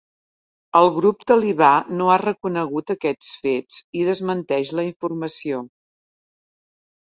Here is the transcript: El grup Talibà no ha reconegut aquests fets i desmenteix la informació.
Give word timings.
El 0.79 0.87
grup 0.95 1.25
Talibà 1.31 1.69
no 1.99 2.07
ha 2.15 2.15
reconegut 2.23 2.95
aquests 2.95 3.31
fets 3.45 3.79
i 4.01 4.03
desmenteix 4.11 4.75
la 4.81 4.89
informació. 4.91 5.65